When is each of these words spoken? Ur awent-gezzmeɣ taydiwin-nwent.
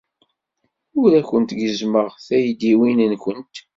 Ur 1.01 1.11
awent-gezzmeɣ 1.19 2.07
taydiwin-nwent. 2.27 3.55